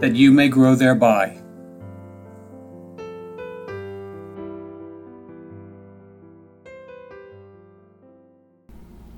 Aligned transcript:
that 0.00 0.16
you 0.16 0.32
may 0.32 0.48
grow 0.48 0.74
thereby. 0.74 1.40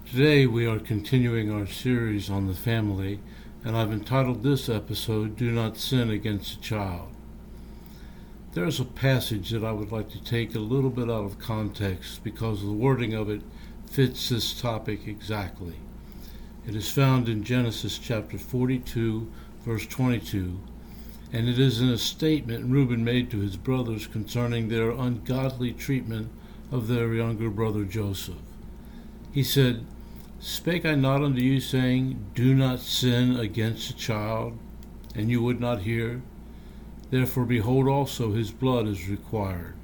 Today 0.04 0.46
we 0.46 0.66
are 0.66 0.78
continuing 0.78 1.50
our 1.50 1.66
series 1.66 2.30
on 2.30 2.46
the 2.46 2.54
family, 2.54 3.20
and 3.64 3.76
I've 3.76 3.92
entitled 3.92 4.42
this 4.42 4.68
episode 4.68 5.36
Do 5.36 5.50
Not 5.50 5.76
Sin 5.76 6.10
Against 6.10 6.58
a 6.58 6.60
Child. 6.60 7.08
There's 8.52 8.80
a 8.80 8.84
passage 8.84 9.50
that 9.50 9.64
I 9.64 9.72
would 9.72 9.92
like 9.92 10.10
to 10.10 10.22
take 10.22 10.54
a 10.54 10.60
little 10.60 10.90
bit 10.90 11.10
out 11.10 11.24
of 11.24 11.38
context 11.38 12.24
because 12.24 12.62
the 12.62 12.72
wording 12.72 13.12
of 13.12 13.28
it 13.28 13.42
fits 13.90 14.28
this 14.28 14.58
topic 14.58 15.06
exactly. 15.06 15.74
It 16.66 16.74
is 16.74 16.90
found 16.90 17.28
in 17.28 17.44
Genesis 17.44 17.98
chapter 17.98 18.38
42, 18.38 19.30
verse 19.66 19.84
22, 19.88 20.60
and 21.32 21.48
it 21.48 21.58
is 21.58 21.80
in 21.80 21.88
a 21.88 21.98
statement 21.98 22.70
Reuben 22.70 23.04
made 23.04 23.28
to 23.32 23.40
his 23.40 23.56
brothers 23.56 24.06
concerning 24.06 24.68
their 24.68 24.92
ungodly 24.92 25.72
treatment 25.72 26.30
of 26.70 26.86
their 26.86 27.12
younger 27.12 27.50
brother 27.50 27.82
Joseph. 27.84 28.36
He 29.32 29.42
said, 29.42 29.84
Spake 30.38 30.86
I 30.86 30.94
not 30.94 31.20
unto 31.20 31.40
you, 31.40 31.58
saying, 31.58 32.30
Do 32.32 32.54
not 32.54 32.78
sin 32.78 33.40
against 33.40 33.90
a 33.90 33.96
child, 33.96 34.56
and 35.16 35.32
you 35.32 35.42
would 35.42 35.58
not 35.60 35.82
hear? 35.82 36.22
Therefore, 37.10 37.44
behold, 37.44 37.88
also 37.88 38.32
his 38.32 38.52
blood 38.52 38.86
is 38.86 39.08
required. 39.08 39.74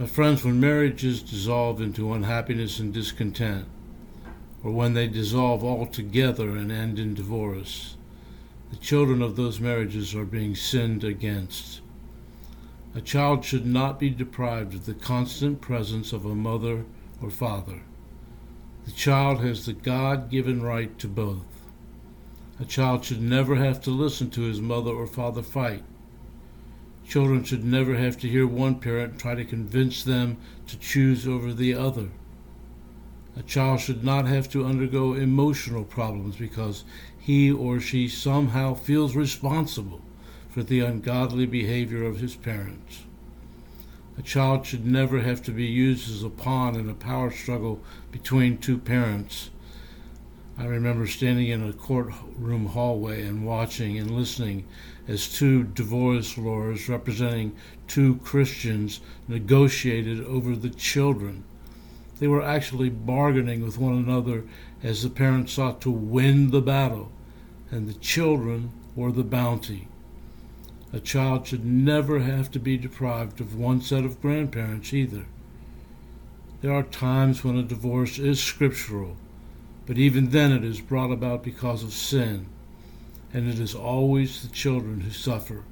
My 0.00 0.06
friends, 0.06 0.44
when 0.44 0.58
marriages 0.58 1.22
dissolve 1.22 1.80
into 1.80 2.12
unhappiness 2.12 2.80
and 2.80 2.92
discontent, 2.92 3.66
or 4.64 4.72
when 4.72 4.94
they 4.94 5.06
dissolve 5.06 5.62
altogether 5.62 6.56
and 6.56 6.72
end 6.72 6.98
in 6.98 7.14
divorce, 7.14 7.96
the 8.70 8.76
children 8.76 9.20
of 9.20 9.36
those 9.36 9.60
marriages 9.60 10.14
are 10.14 10.24
being 10.24 10.54
sinned 10.54 11.04
against. 11.04 11.80
A 12.94 13.00
child 13.00 13.44
should 13.44 13.66
not 13.66 14.00
be 14.00 14.10
deprived 14.10 14.74
of 14.74 14.86
the 14.86 14.94
constant 14.94 15.60
presence 15.60 16.12
of 16.12 16.24
a 16.24 16.34
mother 16.34 16.84
or 17.22 17.30
father. 17.30 17.82
The 18.84 18.92
child 18.92 19.40
has 19.40 19.66
the 19.66 19.72
God 19.72 20.30
given 20.30 20.62
right 20.62 20.98
to 20.98 21.06
both. 21.08 21.46
A 22.58 22.64
child 22.64 23.04
should 23.04 23.22
never 23.22 23.56
have 23.56 23.80
to 23.82 23.90
listen 23.90 24.30
to 24.30 24.42
his 24.42 24.60
mother 24.60 24.90
or 24.90 25.06
father 25.06 25.42
fight. 25.42 25.84
Children 27.06 27.44
should 27.44 27.64
never 27.64 27.96
have 27.96 28.18
to 28.18 28.28
hear 28.28 28.46
one 28.46 28.76
parent 28.76 29.18
try 29.18 29.34
to 29.34 29.44
convince 29.44 30.04
them 30.04 30.36
to 30.66 30.78
choose 30.78 31.26
over 31.26 31.52
the 31.52 31.74
other. 31.74 32.08
A 33.36 33.42
child 33.42 33.80
should 33.80 34.04
not 34.04 34.26
have 34.26 34.48
to 34.50 34.64
undergo 34.64 35.14
emotional 35.14 35.84
problems 35.84 36.36
because 36.36 36.84
he 37.20 37.50
or 37.50 37.78
she 37.78 38.08
somehow 38.08 38.74
feels 38.74 39.14
responsible 39.14 40.00
for 40.48 40.62
the 40.62 40.80
ungodly 40.80 41.46
behavior 41.46 42.04
of 42.04 42.18
his 42.18 42.34
parents. 42.34 43.04
A 44.18 44.22
child 44.22 44.66
should 44.66 44.84
never 44.84 45.20
have 45.20 45.42
to 45.44 45.52
be 45.52 45.66
used 45.66 46.10
as 46.10 46.24
a 46.24 46.30
pawn 46.30 46.74
in 46.74 46.90
a 46.90 46.94
power 46.94 47.30
struggle 47.30 47.80
between 48.10 48.58
two 48.58 48.78
parents 48.78 49.50
I 50.60 50.66
remember 50.66 51.06
standing 51.06 51.48
in 51.48 51.66
a 51.66 51.72
courtroom 51.72 52.66
hallway 52.66 53.22
and 53.22 53.46
watching 53.46 53.98
and 53.98 54.10
listening 54.10 54.66
as 55.08 55.26
two 55.26 55.64
divorce 55.64 56.36
lawyers 56.36 56.86
representing 56.86 57.56
two 57.88 58.16
Christians 58.16 59.00
negotiated 59.26 60.22
over 60.22 60.54
the 60.54 60.68
children. 60.68 61.44
They 62.20 62.28
were 62.28 62.42
actually 62.42 62.90
bargaining 62.90 63.64
with 63.64 63.78
one 63.78 63.94
another 63.94 64.44
as 64.80 65.02
the 65.02 65.10
parents 65.10 65.54
sought 65.54 65.80
to 65.80 65.90
win 65.90 66.52
the 66.52 66.62
battle, 66.62 67.10
and 67.72 67.88
the 67.88 67.94
children 67.94 68.70
were 68.94 69.10
the 69.10 69.24
bounty. 69.24 69.88
A 70.92 71.00
child 71.00 71.48
should 71.48 71.64
never 71.64 72.20
have 72.20 72.52
to 72.52 72.60
be 72.60 72.76
deprived 72.76 73.40
of 73.40 73.58
one 73.58 73.80
set 73.80 74.04
of 74.04 74.22
grandparents 74.22 74.94
either. 74.94 75.26
There 76.60 76.72
are 76.72 76.84
times 76.84 77.42
when 77.42 77.56
a 77.56 77.64
divorce 77.64 78.20
is 78.20 78.40
scriptural 78.40 79.16
but 79.90 79.98
even 79.98 80.30
then 80.30 80.52
it 80.52 80.62
is 80.62 80.80
brought 80.80 81.10
about 81.10 81.42
because 81.42 81.82
of 81.82 81.92
sin, 81.92 82.46
and 83.34 83.48
it 83.48 83.58
is 83.58 83.74
always 83.74 84.40
the 84.40 84.54
children 84.54 85.00
who 85.00 85.10
suffer. 85.10 85.64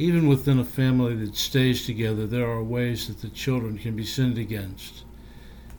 Even 0.00 0.28
within 0.28 0.60
a 0.60 0.64
family 0.64 1.16
that 1.16 1.34
stays 1.34 1.84
together, 1.84 2.24
there 2.24 2.48
are 2.48 2.62
ways 2.62 3.08
that 3.08 3.20
the 3.20 3.28
children 3.28 3.76
can 3.76 3.96
be 3.96 4.04
sinned 4.04 4.38
against. 4.38 5.04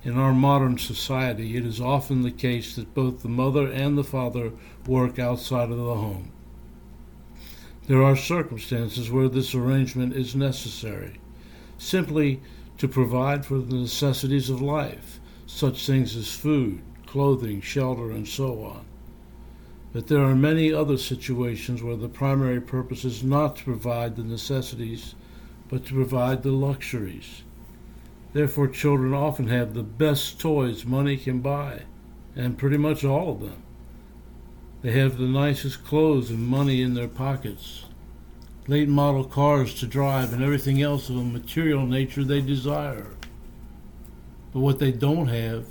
In 0.04 0.18
our 0.18 0.34
modern 0.34 0.78
society, 0.78 1.56
it 1.56 1.66
is 1.66 1.80
often 1.80 2.22
the 2.22 2.32
case 2.32 2.76
that 2.76 2.94
both 2.94 3.22
the 3.22 3.30
mother 3.30 3.72
and 3.72 3.98
the 3.98 4.04
father 4.04 4.52
work 4.86 5.20
outside 5.20 5.72
of 5.72 5.78
the 5.78 5.96
home. 5.96 6.34
There 7.88 8.04
are 8.04 8.18
circumstances 8.18 9.10
where 9.10 9.30
this 9.30 9.56
arrangement 9.56 10.14
is 10.14 10.36
necessary, 10.36 11.22
simply 11.78 12.42
to 12.78 12.90
provide 12.90 13.46
for 13.46 13.60
the 13.60 13.76
necessities 13.76 14.50
of 14.50 14.62
life 14.62 15.22
such 15.48 15.86
things 15.86 16.18
as 16.18 16.32
food, 16.34 16.82
clothing, 17.06 17.62
shelter, 17.62 18.12
and 18.12 18.28
so 18.28 18.64
on. 18.64 18.86
But 19.92 20.08
there 20.08 20.24
are 20.24 20.36
many 20.36 20.72
other 20.72 20.98
situations 20.98 21.82
where 21.82 21.96
the 21.96 22.10
primary 22.10 22.62
purpose 22.62 23.04
is 23.04 23.24
not 23.24 23.56
to 23.58 23.64
provide 23.64 24.16
the 24.16 24.24
necessities, 24.24 25.16
but 25.68 25.86
to 25.86 25.94
provide 25.94 26.44
the 26.44 26.52
luxuries. 26.52 27.44
Therefore, 28.34 28.68
children 28.68 29.14
often 29.14 29.48
have 29.48 29.74
the 29.74 29.84
best 29.84 30.40
toys 30.40 30.86
money 30.86 31.18
can 31.18 31.40
buy, 31.40 31.84
and 32.36 32.58
pretty 32.58 32.78
much 32.78 33.04
all 33.04 33.32
of 33.32 33.42
them. 33.42 33.64
They 34.84 34.92
have 34.92 35.18
the 35.18 35.28
nicest 35.28 35.84
clothes 35.84 36.30
and 36.30 36.48
money 36.48 36.82
in 36.84 36.94
their 36.94 37.08
pockets, 37.08 37.86
late 38.68 38.88
model 38.88 39.24
cars 39.24 39.74
to 39.80 39.88
drive, 39.88 40.32
and 40.32 40.44
everything 40.44 40.82
else 40.82 41.10
of 41.10 41.18
a 41.18 41.24
material 41.24 41.88
nature 41.88 42.24
they 42.24 42.42
desire. 42.42 43.08
But 44.54 44.60
what 44.60 44.78
they 44.78 44.92
don't 44.92 45.28
have 45.28 45.66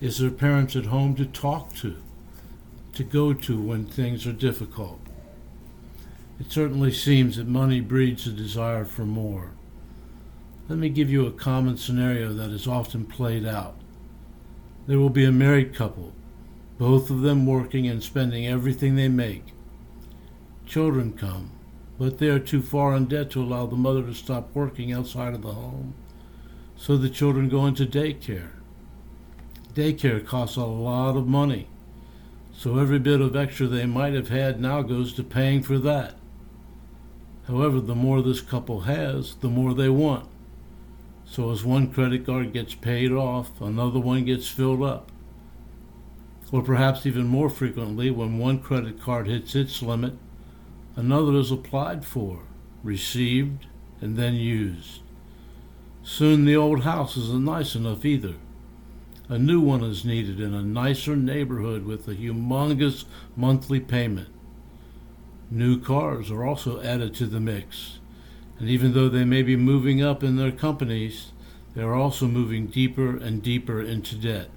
is 0.00 0.18
their 0.18 0.30
parents 0.30 0.74
at 0.74 0.86
home 0.86 1.14
to 1.14 1.24
talk 1.24 1.72
to, 1.76 1.96
to 2.94 3.04
go 3.04 3.32
to 3.32 3.60
when 3.60 3.86
things 3.86 4.26
are 4.26 4.32
difficult. 4.32 5.00
It 6.40 6.50
certainly 6.50 6.92
seems 6.92 7.36
that 7.36 7.46
money 7.46 7.80
breeds 7.80 8.26
a 8.26 8.30
desire 8.30 8.84
for 8.84 9.04
more. 9.04 9.52
Let 10.68 10.78
me 10.78 10.88
give 10.88 11.10
you 11.10 11.26
a 11.26 11.32
common 11.32 11.76
scenario 11.76 12.32
that 12.32 12.50
is 12.50 12.66
often 12.66 13.04
played 13.04 13.46
out. 13.46 13.76
There 14.86 14.98
will 14.98 15.10
be 15.10 15.24
a 15.24 15.32
married 15.32 15.74
couple, 15.74 16.12
both 16.78 17.10
of 17.10 17.20
them 17.20 17.46
working 17.46 17.86
and 17.86 18.02
spending 18.02 18.46
everything 18.46 18.96
they 18.96 19.08
make. 19.08 19.44
Children 20.66 21.12
come, 21.12 21.52
but 21.98 22.18
they 22.18 22.28
are 22.28 22.38
too 22.38 22.62
far 22.62 22.94
in 22.96 23.06
debt 23.06 23.30
to 23.30 23.42
allow 23.42 23.66
the 23.66 23.76
mother 23.76 24.02
to 24.02 24.14
stop 24.14 24.54
working 24.54 24.92
outside 24.92 25.34
of 25.34 25.42
the 25.42 25.52
home 25.52 25.94
so 26.76 26.96
the 26.96 27.08
children 27.08 27.48
go 27.48 27.66
into 27.66 27.86
daycare. 27.86 28.50
Daycare 29.74 30.24
costs 30.24 30.56
a 30.56 30.64
lot 30.64 31.16
of 31.16 31.26
money, 31.26 31.68
so 32.56 32.78
every 32.78 32.98
bit 32.98 33.20
of 33.20 33.36
extra 33.36 33.66
they 33.66 33.86
might 33.86 34.14
have 34.14 34.28
had 34.28 34.60
now 34.60 34.82
goes 34.82 35.12
to 35.14 35.22
paying 35.22 35.62
for 35.62 35.78
that. 35.78 36.14
However, 37.46 37.80
the 37.80 37.94
more 37.94 38.22
this 38.22 38.40
couple 38.40 38.82
has, 38.82 39.34
the 39.36 39.48
more 39.48 39.74
they 39.74 39.88
want. 39.88 40.28
So 41.26 41.50
as 41.50 41.64
one 41.64 41.92
credit 41.92 42.24
card 42.24 42.52
gets 42.52 42.74
paid 42.74 43.12
off, 43.12 43.60
another 43.60 43.98
one 43.98 44.24
gets 44.24 44.48
filled 44.48 44.82
up. 44.82 45.10
Or 46.52 46.62
perhaps 46.62 47.04
even 47.04 47.26
more 47.26 47.50
frequently, 47.50 48.10
when 48.10 48.38
one 48.38 48.60
credit 48.60 49.00
card 49.00 49.26
hits 49.26 49.54
its 49.54 49.82
limit, 49.82 50.14
another 50.96 51.34
is 51.34 51.50
applied 51.50 52.04
for, 52.04 52.44
received, 52.82 53.66
and 54.00 54.16
then 54.16 54.34
used. 54.34 55.00
Soon 56.02 56.44
the 56.44 56.56
old 56.56 56.84
house 56.84 57.16
isn't 57.16 57.44
nice 57.44 57.74
enough 57.74 58.04
either. 58.04 58.34
A 59.26 59.38
new 59.38 59.58
one 59.58 59.82
is 59.82 60.04
needed 60.04 60.38
in 60.38 60.52
a 60.52 60.62
nicer 60.62 61.16
neighborhood 61.16 61.86
with 61.86 62.06
a 62.06 62.14
humongous 62.14 63.06
monthly 63.34 63.80
payment. 63.80 64.28
New 65.50 65.80
cars 65.80 66.30
are 66.30 66.44
also 66.44 66.82
added 66.82 67.14
to 67.14 67.26
the 67.26 67.40
mix, 67.40 68.00
and 68.58 68.68
even 68.68 68.92
though 68.92 69.08
they 69.08 69.24
may 69.24 69.42
be 69.42 69.56
moving 69.56 70.02
up 70.02 70.22
in 70.22 70.36
their 70.36 70.52
companies, 70.52 71.32
they 71.74 71.82
are 71.82 71.94
also 71.94 72.26
moving 72.26 72.66
deeper 72.66 73.16
and 73.16 73.42
deeper 73.42 73.80
into 73.80 74.14
debt. 74.14 74.50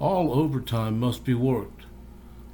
All 0.00 0.32
overtime 0.34 0.98
must 0.98 1.24
be 1.24 1.34
worked. 1.34 1.84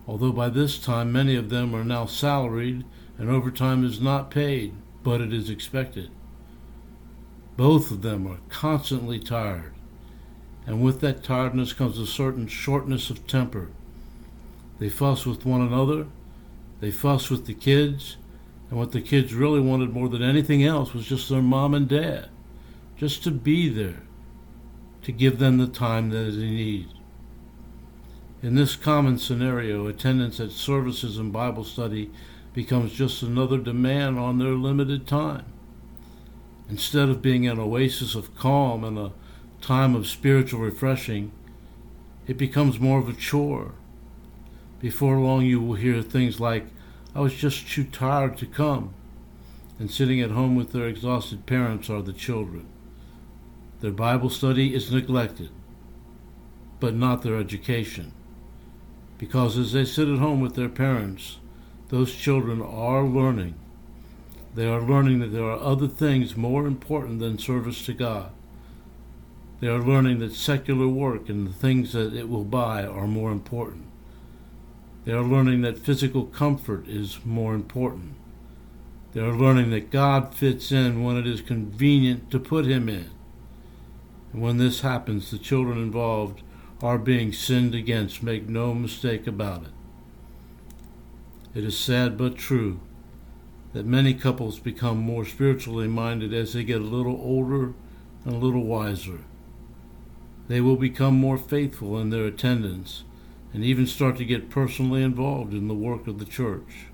although 0.07 0.33
by 0.33 0.49
this 0.49 0.79
time 0.79 1.13
many 1.13 1.37
of 1.37 1.51
them 1.51 1.75
are 1.75 1.85
now 1.85 2.07
salaried 2.07 2.85
and 3.19 3.31
overtime 3.31 3.85
is 3.85 4.01
not 4.01 4.31
paid, 4.31 4.75
but 5.03 5.21
it 5.21 5.33
is 5.33 5.49
expected. 5.49 6.11
Both 7.57 7.91
of 7.91 8.03
them 8.03 8.27
are 8.27 8.41
constantly 8.49 9.19
tired, 9.19 9.75
and 10.67 10.83
with 10.83 11.01
that 11.01 11.25
tiredness 11.25 11.73
comes 11.73 11.99
a 11.99 12.07
certain 12.07 12.47
shortness 12.47 13.11
of 13.11 13.27
temper. 13.27 13.71
They 14.79 14.89
fuss 14.89 15.27
with 15.27 15.47
one 15.47 15.61
another, 15.61 16.07
they 16.81 16.91
fuss 16.91 17.31
with 17.31 17.47
the 17.47 17.55
kids, 17.55 18.17
and 18.71 18.79
what 18.79 18.93
the 18.93 19.01
kids 19.01 19.35
really 19.35 19.61
wanted 19.61 19.93
more 19.93 20.09
than 20.09 20.23
anything 20.23 20.65
else 20.65 20.95
was 20.95 21.07
just 21.07 21.29
their 21.29 21.43
mom 21.43 21.75
and 21.75 21.89
dad, 21.89 22.29
just 22.97 23.23
to 23.25 23.31
be 23.31 23.69
there, 23.69 24.03
to 25.03 25.13
give 25.13 25.39
them 25.39 25.59
the 25.59 25.67
time 25.67 26.11
that 26.11 26.31
they 26.33 26.51
need. 26.51 26.89
In 28.43 28.57
this 28.57 28.75
common 28.75 29.19
scenario, 29.19 29.87
attendance 29.87 30.41
at 30.41 30.51
services 30.51 31.17
and 31.17 31.33
Bible 31.33 31.63
study 31.63 32.11
becomes 32.53 32.93
just 32.93 33.23
another 33.23 33.59
demand 33.59 34.19
on 34.19 34.39
their 34.39 34.55
limited 34.55 35.07
time. 35.07 35.45
Instead 36.69 37.09
of 37.09 37.23
being 37.23 37.47
an 37.47 37.59
oasis 37.59 38.15
of 38.15 38.35
calm 38.35 38.83
and 38.83 38.99
a 38.99 39.13
time 39.63 39.95
of 39.95 40.07
spiritual 40.07 40.61
refreshing, 40.61 41.33
it 42.27 42.37
becomes 42.37 42.79
more 42.79 42.99
of 42.99 43.09
a 43.09 43.15
chore. 43.15 43.73
Before 44.81 45.19
long, 45.19 45.47
you 45.47 45.61
will 45.61 45.77
hear 45.77 46.03
things 46.03 46.39
like, 46.39 46.67
I 47.15 47.21
was 47.21 47.35
just 47.35 47.69
too 47.69 47.85
tired 47.85 48.37
to 48.39 48.47
come. 48.47 48.93
And 49.79 49.91
sitting 49.91 50.21
at 50.21 50.31
home 50.31 50.55
with 50.55 50.73
their 50.73 50.87
exhausted 50.87 51.47
parents 51.47 51.89
are 51.89 52.03
the 52.03 52.13
children. 52.13 52.67
Their 53.81 53.91
Bible 53.91 54.29
study 54.29 54.75
is 54.75 54.93
neglected, 54.93 55.49
but 56.79 56.95
not 56.95 57.23
their 57.23 57.39
education 57.39 58.13
because 59.23 59.57
as 59.57 59.71
they 59.71 59.85
sit 59.85 60.09
at 60.09 60.19
home 60.19 60.41
with 60.41 60.57
their 60.57 60.69
parents, 60.69 61.39
those 61.91 62.13
children 62.13 62.61
are 62.61 63.05
learning. 63.05 63.55
They 64.57 64.67
are 64.67 64.83
learning 64.83 65.21
that 65.21 65.29
there 65.29 65.45
are 65.45 65.61
other 65.61 65.87
things 65.87 66.37
more 66.37 66.67
important 66.67 67.21
than 67.21 67.39
service 67.39 67.87
to 67.87 67.93
God. 67.93 68.33
They 69.63 69.69
are 69.69 69.79
learning 69.79 70.19
that 70.19 70.35
secular 70.35 70.89
work 70.89 71.29
and 71.29 71.47
the 71.47 71.53
things 71.53 71.93
that 71.93 72.15
it 72.15 72.29
will 72.29 72.43
buy 72.43 72.85
are 72.85 73.07
more 73.07 73.31
important. 73.31 73.85
They 75.05 75.13
are 75.13 75.23
learning 75.23 75.63
that 75.63 75.79
physical 75.79 76.25
comfort 76.25 76.89
is 76.89 77.21
more 77.25 77.55
important. 77.55 78.15
They 79.13 79.21
are 79.21 79.33
learning 79.33 79.71
that 79.71 79.93
God 79.93 80.35
fits 80.35 80.73
in 80.73 81.05
when 81.05 81.17
it 81.17 81.29
is 81.29 81.41
convenient 81.41 82.29
to 82.33 82.41
put 82.41 82.67
him 82.67 82.89
in. 82.89 83.11
And 84.33 84.43
when 84.43 84.57
this 84.57 84.81
happens, 84.81 85.31
the 85.31 85.39
children 85.39 85.79
involved 85.79 86.43
are 86.83 86.99
being 86.99 87.33
sinned 87.33 87.73
against. 87.73 88.21
Make 88.21 88.49
no 88.49 88.75
mistake 88.75 89.29
about 89.29 89.63
it. 89.63 89.73
It 91.55 91.63
is 91.63 91.79
sad 91.79 92.19
but 92.19 92.37
true 92.37 92.81
that 93.75 93.87
many 93.87 94.13
couples 94.13 94.59
become 94.59 94.99
more 94.99 95.25
spiritually 95.25 95.87
minded 95.87 96.35
as 96.35 96.53
they 96.53 96.65
get 96.65 96.81
a 96.81 96.85
little 96.85 97.21
older 97.23 97.75
and 98.25 98.35
a 98.35 98.39
little 98.39 98.65
wiser. 98.65 99.21
They 100.53 100.61
will 100.61 100.77
become 100.77 101.19
more 101.19 101.39
faithful 101.39 101.99
in 101.99 102.11
their 102.11 102.27
attendance 102.27 103.05
and 103.55 103.65
even 103.65 103.87
start 103.87 104.19
to 104.19 104.25
get 104.27 104.51
personally 104.51 105.03
involved 105.03 105.55
in 105.55 105.67
the 105.67 105.73
work 105.73 106.07
of 106.07 106.19
the 106.19 106.27
church. 106.27 106.89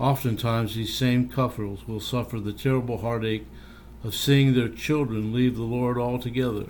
Oftentimes, 0.00 0.74
these 0.74 0.92
same 0.92 1.28
couples 1.28 1.86
will 1.86 2.00
suffer 2.00 2.40
the 2.40 2.52
terrible 2.52 2.98
heartache 2.98 3.46
of 4.02 4.16
seeing 4.16 4.54
their 4.54 4.68
children 4.68 5.32
leave 5.32 5.54
the 5.54 5.62
Lord 5.62 5.98
altogether 5.98 6.66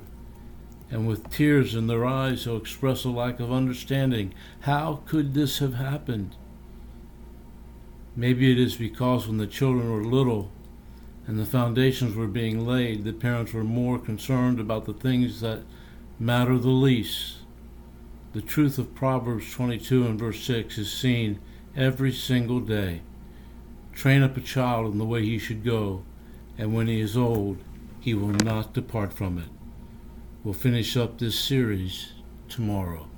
and 0.91 1.09
with 1.09 1.31
tears 1.31 1.75
in 1.75 1.87
their 1.87 2.05
eyes 2.05 2.45
they'll 2.45 2.59
express 2.59 3.05
a 3.07 3.09
lack 3.09 3.41
of 3.41 3.51
understanding. 3.51 4.35
How 4.61 5.01
could 5.07 5.33
this 5.33 5.61
have 5.61 5.77
happened? 5.77 6.37
Maybe 8.15 8.53
it 8.53 8.59
is 8.59 8.77
because 8.77 9.27
when 9.27 9.39
the 9.39 9.47
children 9.47 9.91
were 9.91 10.05
little 10.05 10.53
and 11.27 11.39
the 11.39 11.47
foundations 11.47 12.15
were 12.15 12.27
being 12.27 12.67
laid, 12.67 13.05
the 13.05 13.13
parents 13.13 13.53
were 13.53 13.65
more 13.65 13.99
concerned 13.99 14.59
about 14.59 14.85
the 14.87 14.93
things 14.93 15.41
that 15.41 15.63
matter 16.19 16.59
the 16.59 16.69
least. 16.69 17.39
The 18.33 18.43
truth 18.43 18.79
of 18.79 18.95
Proverbs 18.95 19.53
22 19.53 20.07
and 20.07 20.19
verse 20.19 20.41
6 20.41 20.79
is 20.79 20.93
seen 20.93 21.39
every 21.77 22.13
single 22.13 22.61
day. 22.61 23.03
Train 23.93 24.23
up 24.23 24.37
a 24.37 24.41
child 24.41 24.93
in 24.93 24.99
the 24.99 25.05
way 25.05 25.23
he 25.23 25.39
should 25.39 25.65
go, 25.65 26.03
and 26.59 26.75
when 26.75 26.87
he 26.87 27.01
is 27.01 27.17
old, 27.17 27.59
he 28.01 28.15
will 28.15 28.35
not 28.45 28.73
depart 28.73 29.13
from 29.13 29.39
it. 29.39 29.49
We'll 30.43 30.55
finish 30.55 30.97
up 30.97 31.19
this 31.19 31.39
series 31.39 32.13
tomorrow. 32.49 33.12